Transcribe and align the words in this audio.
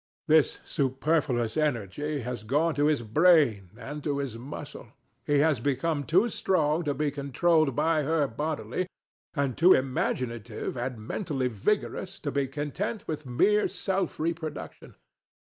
This 0.27 0.57
superfluous 0.65 1.55
energy 1.55 2.21
has 2.21 2.43
gone 2.43 2.73
to 2.73 2.85
his 2.87 3.03
brain 3.03 3.69
and 3.77 4.03
to 4.03 4.17
his 4.17 4.35
muscle. 4.35 4.87
He 5.27 5.37
has 5.45 5.59
become 5.59 6.05
too 6.05 6.27
strong 6.29 6.81
to 6.85 6.95
be 6.95 7.11
controlled 7.11 7.75
by 7.75 8.01
her 8.01 8.25
bodily, 8.27 8.87
and 9.35 9.55
too 9.55 9.73
imaginative 9.75 10.75
and 10.75 11.07
mentally 11.07 11.49
vigorous 11.49 12.17
to 12.21 12.31
be 12.31 12.47
content 12.47 13.07
with 13.07 13.27
mere 13.27 13.67
self 13.67 14.19
reproduction. 14.19 14.95